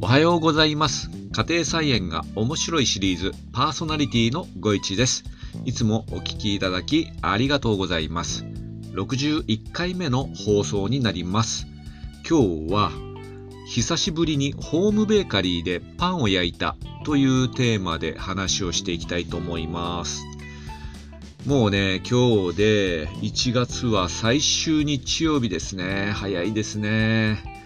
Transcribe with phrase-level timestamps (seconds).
[0.00, 1.10] おはようございます。
[1.32, 5.24] 家庭菜園が面白いシリーズパーソナリティのご一です。
[5.64, 8.44] いつもお聞きいただきありがとうございます。
[8.92, 11.66] 61回目の放送になります。
[12.28, 12.92] 今日は
[13.66, 20.24] 久しぶりにホームベーカリーでパンを焼いたというテーマで話をしていきたいと思います。
[21.44, 26.12] もうね、今日で1月は最終日曜日ですね。
[26.14, 27.57] 早いですね。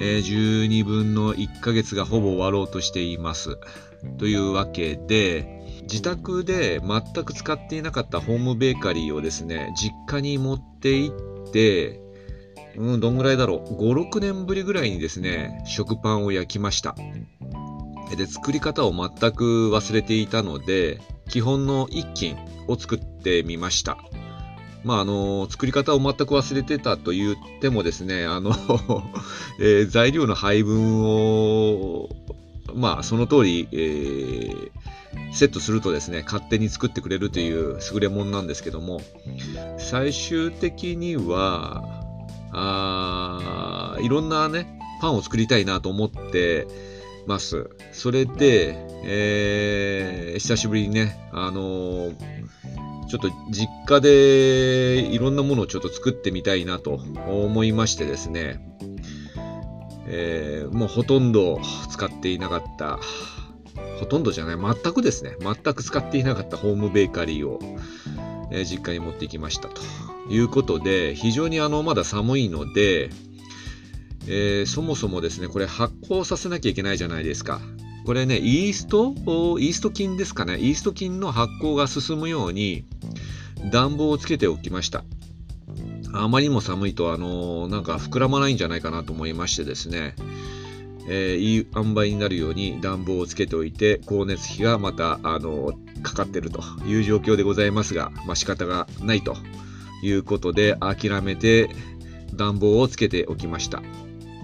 [0.00, 3.58] え12分の1ヶ月がほぼ終わろうとしています。
[4.18, 12.00] というわけで、自宅で全く使っていなかったホームベーカリーをですね、実家に持って行って、
[12.76, 13.74] うん、どんぐらいだろう。
[13.74, 16.94] 5、6年ぶりぐらいにですね、食パンを焼きました。
[18.16, 22.36] で、作り方を全く忘れていたので、基本の一斤
[22.68, 23.98] を作ってみました。
[24.88, 28.52] まあ、あの、作り方を全く忘れてたと言ってもですね、あの、
[29.60, 32.08] えー材料の配分を、
[32.74, 34.70] まあ、その通り、えー
[35.32, 39.02] セットするとですね、勝手に作ってくれるという優れもんなんですけども、
[39.78, 41.84] 最終的には、
[42.52, 46.66] あいろんなね、パンを作りたいなと思って
[47.26, 47.68] ます。
[47.92, 52.37] それで、えー久しぶりにね、あのー
[53.08, 58.60] ちょっと実家でいろんなものをちょっと作ってみたいなと思いましてですね、
[60.06, 62.98] えーもうほとんど使っていなかった、
[63.98, 66.56] ほとんどじゃない、全くですね、全く使っていなかった。
[66.56, 67.58] ホームベーカリーを、
[68.50, 69.68] えー実家に持ってきました。
[69.68, 69.80] と
[70.30, 73.10] いうことで、非常にあのまだ寒いので、
[74.26, 77.60] えーそもそもですね、これ発酵させなきゃいけないじゃないですか。
[78.04, 79.12] これね、イースト
[79.58, 80.58] イースト菌ですかね。
[80.58, 82.84] イースト菌の発酵が進むように
[83.70, 85.04] 暖房をつけておきました。
[86.12, 90.14] あまりにも寒いと、あのなんか膨らまないんじゃないかなと思いましてですね、
[91.08, 95.72] えーいい塩梅になるように暖房をつけておいて、光熱費がまた、あの
[96.02, 99.36] かかってるという状況でございますが、まあ仕方がないと
[100.02, 101.70] いうことで、諦めて
[102.34, 103.82] 暖房をつけておきました。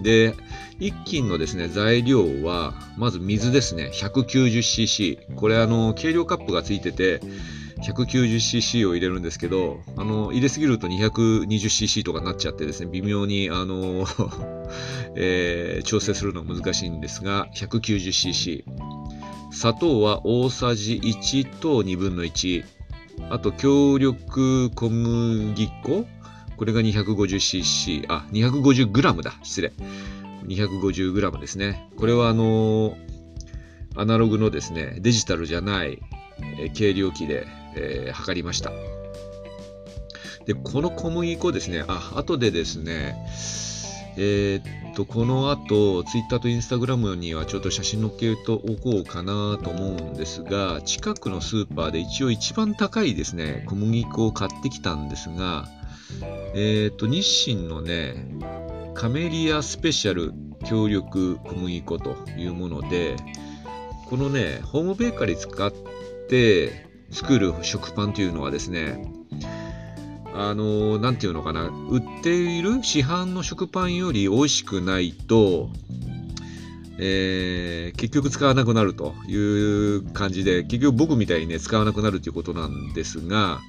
[0.01, 0.35] で、
[0.79, 5.35] 一斤のですね、材料は、まず水ですね、190cc。
[5.35, 7.21] これ、あの、計量カップがついてて、
[7.81, 14.05] 190cc を入れるんですけど、あの、入れすぎると 220cc とかになっちゃってですね、微妙に、あの、
[15.15, 18.63] えー調整するのが難しいんですが、190cc。
[19.51, 22.63] 砂糖は大さじ1と2分の1。
[23.29, 26.05] あと、強力小麦粉
[26.57, 29.33] これが 250cc、あ、250g だ。
[29.43, 29.73] 失礼。
[30.47, 31.89] 250g ですね。
[31.97, 32.97] これはあの
[33.95, 36.01] アナログのですね、デジタルじゃない、
[36.59, 37.47] えー計量器で、
[37.77, 38.71] えー測りました。
[40.45, 43.15] で、この小麦粉ですね、あ、後でですね、
[44.17, 55.65] えーっと、この後、Twitter と Instagram にはちょっと写真載っけておこうかなと思うんですが、近くのスーパーで一応一番高いですね、小麦粉を買ってきたんですが、
[56.53, 58.13] えーっと、日清のね、
[58.93, 63.17] カメリアスペシャル強力小麦粉というもので、
[64.09, 65.73] このね、ホームベーカリー使っ
[66.29, 69.11] て作る食パンというのはですね、
[70.33, 75.69] あの、なんていうのかな、売っている市販の食パンより美味しくないと、
[76.97, 83.61] えー結局使わなくなるという感じで、結局僕みたいにね、使わなくなるということなんですが、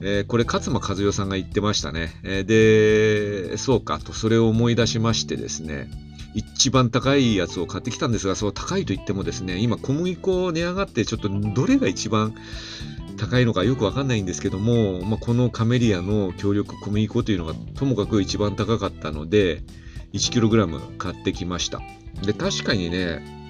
[0.00, 2.10] えーこれ勝間和代さんが言ってましたね。
[2.24, 5.88] えーで、そうかと、それを思い出しましてですね、
[6.34, 12.34] 一番高いやつを買ってきたんですが、そう高いと言ってもですね、今小麦粉値上がってちょっとどれが一番
[13.16, 19.62] 高いのかよくわかんないんですけども、まあ、このカメリアの強力小麦粉というのがともかく一番高かったので、
[20.12, 21.80] 1kg 買ってきました。
[22.24, 23.43] で、確かにね、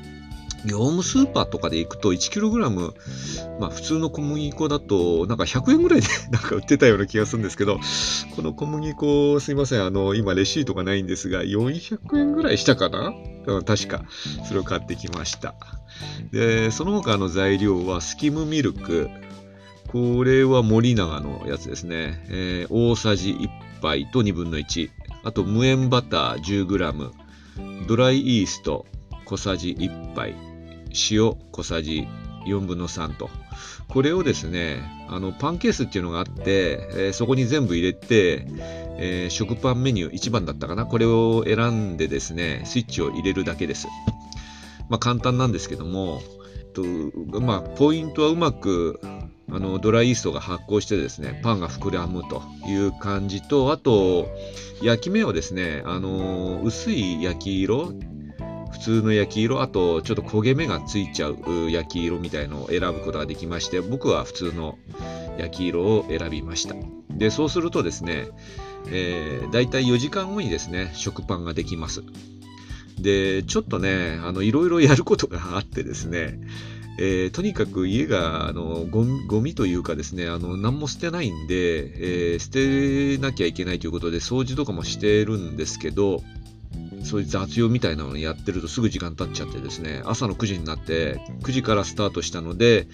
[0.67, 2.95] 業務スーパーとかで行くと 1kg、
[3.61, 7.79] まあ普通の小麦粉だとなんか100円ぐらいで なんか売ってたような気がするんですけど、
[8.35, 13.13] この小麦粉すいません、あの、今レシートがないんですが、400円ぐらいしたかな？
[13.65, 14.05] 確か、
[14.47, 15.55] それを買ってきました。
[16.33, 19.09] で、その他の材料はスキムミルク、
[19.89, 22.25] これは森永のやつですね。
[22.31, 23.49] えー大さじ1
[23.83, 24.89] 杯と2分の1。
[25.25, 27.11] あと無塩バター 10g。
[27.87, 28.87] ドライイースト
[29.27, 30.54] 小さじ1杯。
[31.11, 32.07] 塩小さじ
[32.47, 33.31] 4分の3と。
[33.89, 38.47] これをですね、あの、パンケースっていうのがあって、えーそこに全部入れて、
[38.99, 40.87] えー食パンメニュー1番だったかな。
[40.87, 43.89] これを選んでですね、スイッチを入れるだけです。
[44.89, 46.23] まあ簡単なんですけども、
[46.75, 46.83] と
[47.41, 49.01] まあ、ポイントはうまく
[49.51, 54.29] あのドライイーストが発酵してですねパンが膨らむという感じとあと
[54.83, 57.93] 焼き目をですねあの薄い焼き色
[58.75, 64.79] 普通の焼き色、あとちょっと焦げ目がついちゃう焼き色みたいのを選ぶことができまして、僕は普通の
[65.39, 66.75] 焼き色を選びました。
[67.09, 68.27] で、そうするとですね、
[68.91, 72.03] えー、大体4時間後にですね、食パンができます。
[72.99, 76.41] で、ちょっとね、あの、いろいろやることがあってですね、
[76.99, 86.23] えー、とにかく家があのゴミゴミというかですね、あの何も捨てないんで、えー、捨てなきゃいけないということで掃除とかもしてるんですけど、
[87.05, 92.89] そういう雑用みたいなのをやってるとすぐ時間経っちゃってですね、朝の9時になって9時からスタートしたので、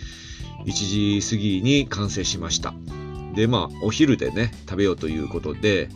[0.67, 2.75] 1時過ぎに完成しました。
[3.35, 5.89] で、まあ、お昼でね、食べようということで、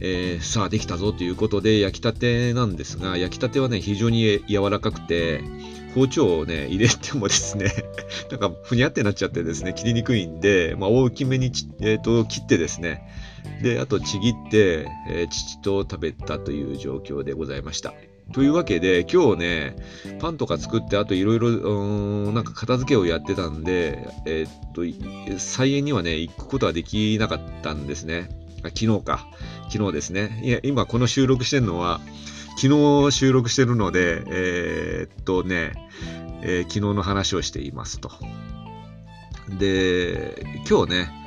[0.00, 5.42] えー、さあできたぞということで焼きたてなんですが、焼きたてはね、非常に柔らかくて、
[5.94, 7.70] 包丁をね、入れてもですね、
[8.30, 13.02] なんかふにゃってなっちゃってですね、切りにくいんで、まあ、大きめにえーと、切ってですね、
[13.62, 17.94] で、あとちぎって、えー、父と食べたという状況でございました。
[18.32, 19.76] というわけで、今日ね、
[20.20, 21.50] パンとか作って、あといろいろ、
[22.32, 28.28] なんか片付けをやってたんで、えー、っと、菜園にはね、行くことはできなかったんですね。
[28.62, 29.26] あ昨日か。
[29.70, 30.40] 昨日ですね。
[30.44, 32.00] いや、今この収録してるのは、
[32.56, 35.72] 昨日収録してるので、えー、っとね、
[36.42, 38.10] えー、昨日の話をしていますと。
[39.58, 41.19] で、今日ね、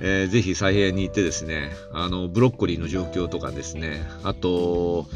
[0.00, 5.06] えー、ぜひ再編に行ってですね、あの、ブロッコリーの状況とかですね、あと、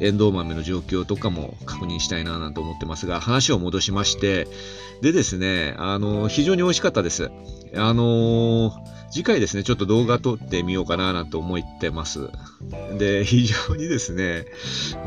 [0.00, 4.46] エンドウ豆の状況とかも確認したいななんて思ってますが、話を戻しまして、
[5.02, 7.30] でですね、あの、非常に美味しかったです。
[7.74, 8.72] あの
[9.10, 12.28] 次回ですね、ちょっと動画撮ってみようかななんて思ってます。
[12.98, 14.44] で、非常にですね、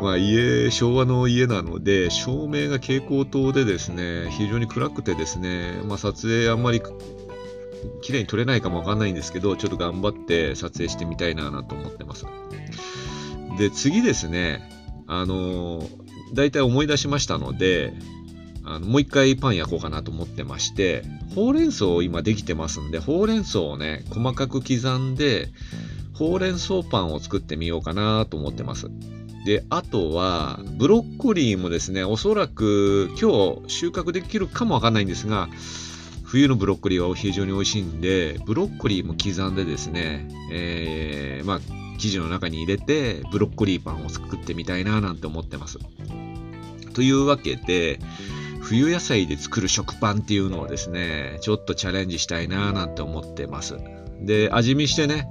[0.02, 6.82] まあ家、昭和の家なので、照明が蛍光灯でですね、非常に暗くてですね、まあ撮影あんまり
[8.02, 12.26] 綺麗に撮れないかもわかんないんですけど、ちょっと頑張って撮影してみたいななと思ってます。
[13.58, 14.62] で、次ですね、
[15.08, 15.88] あの、
[16.34, 17.94] 大体思い出しましたので、
[18.64, 21.04] あのもう一回パン焼こうかなと思ってまして、
[21.36, 25.50] ほうれん草を今できてますんで、ほうれん草をね、細かく刻んで、
[26.14, 28.90] ほうれん草パンを作ってみようかなと思ってます。
[29.46, 35.50] で、あとは、ブロッコリーもですね、おそらく今日収穫できるかもわかんないんですが、
[36.32, 41.60] 冬のブロッコリーは非常に美味しいんで、ブロッコリーも刻んでですね、えー、まあ、
[42.00, 45.78] 生地の中に入れて、ブロッコリーパンを作ってみたいななんて思ってます。
[46.94, 48.00] というわけで、
[48.62, 53.76] 冬野菜で作る食パンっていうのをですね、ちょっとチャレンジしたいななんて思ってます。
[54.22, 55.28] で、味見してね、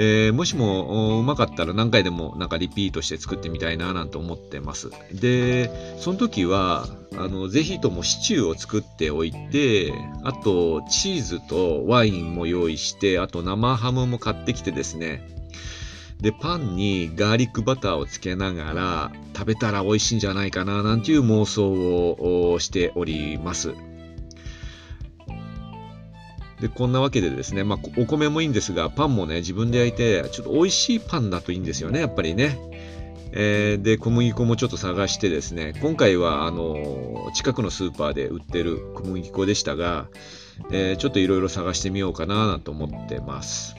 [0.00, 4.90] えー、もしもうまかったら何回でもなんかリピートして作ってみたいななんて思ってます。
[5.12, 6.86] で、その時は、
[7.16, 9.92] あの、ぜひともシチューを作っておいて、
[10.22, 15.28] あと、チーズとワインも用意して、あと生ハムも買ってきてですね、
[16.20, 23.74] で、パンにガーリックバターをつけながら食べたら美味しいんじゃないかななんていう妄想をしております。
[26.60, 32.58] で、こんなわけでですね、まあ、お米もいいんですが、パンもね、自分で焼いて、ちょっと美味しいパンだといいんですよね、やっぱりね。
[33.32, 40.06] えー、で、小麦粉もちょっと探してですね、今回は、あの、近くのスーパーで売ってる小麦粉でしたが、
[40.72, 43.76] えー、ちょっといろいろ探してみようかなと思ってます。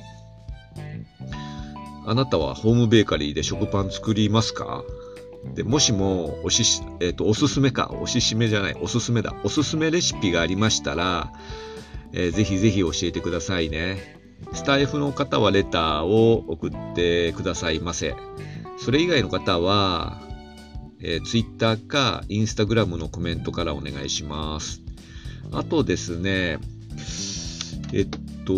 [2.06, 4.83] あなたはホームベーカリーで食パン作りますか？
[5.54, 11.31] でもしもおし、えーと、おすすめか、おししめじゃない、おすすめだ、おすすめレシピがありましたら、
[12.13, 14.19] えー、ぜひぜひ教えてくださいね。
[14.54, 18.16] スタイフの方はレターを送ってくださいませ。
[18.78, 20.21] それ以外の方は、
[21.01, 24.81] えー、Twitter か Instagram のコメントからお願いします。
[25.51, 26.59] あとですね、
[27.94, 28.07] えっ
[28.45, 28.54] と、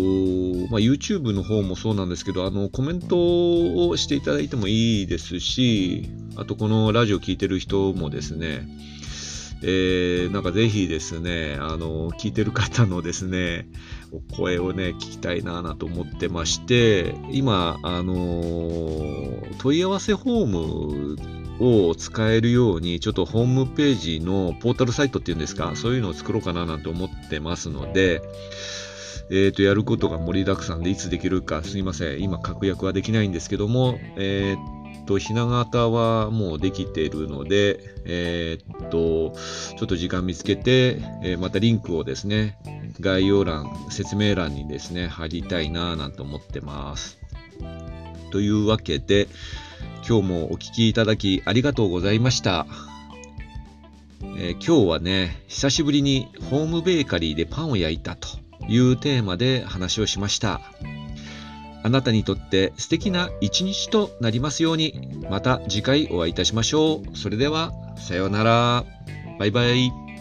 [0.70, 8.68] まあ、YouTube の方もそうなんですけど、あの、コメントをしていただいてもいいですし、あとこのラジオ聴いてる人もですね、
[9.64, 13.68] えー、なんかぜひですね、あの、聞いてる方のですね、
[14.10, 18.14] お声をね、聞きたいなぁと思ってまして、今、あの、
[19.58, 21.16] 問い合わせフォー
[21.58, 28.20] ムを使えるように、ちょっとホームページのポータルサイトっていうんですか、そういうのを作ろうかななんて思ってますので、
[29.30, 32.20] えっ、ー、と、やることが盛りだくさんでいつできるかすいません。
[32.20, 34.56] 今、確約はできないんですけども、え
[35.06, 39.32] と、ひな形はもうできてるので、えっ、と、
[39.76, 42.58] ちょっと時間見つけて、えまたリンクをですね、
[43.00, 47.18] 概要欄、説明欄にですね、貼りたいなぁなんて思ってます。
[48.30, 49.28] というわけで、
[50.06, 52.66] 今日もお聴きいただきありがとうございました。
[54.38, 58.28] えー、今日はね、久しぶりにホームベーカリーでパンを焼いたと
[58.68, 60.60] いうテーマで話をしました。
[61.82, 67.16] あなたにとって素敵な一日となりますように、また次回お会いいたしましょう。
[67.16, 68.84] それでは、さようなら。
[69.38, 70.11] バイバイ。